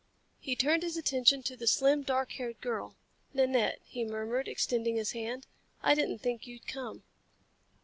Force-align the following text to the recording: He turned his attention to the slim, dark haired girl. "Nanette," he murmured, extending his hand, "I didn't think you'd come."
He 0.39 0.55
turned 0.55 0.81
his 0.81 0.97
attention 0.97 1.43
to 1.43 1.55
the 1.55 1.67
slim, 1.67 2.01
dark 2.01 2.31
haired 2.31 2.59
girl. 2.59 2.95
"Nanette," 3.35 3.81
he 3.85 4.03
murmured, 4.03 4.47
extending 4.47 4.95
his 4.95 5.11
hand, 5.11 5.45
"I 5.83 5.93
didn't 5.93 6.21
think 6.23 6.47
you'd 6.47 6.65
come." 6.67 7.03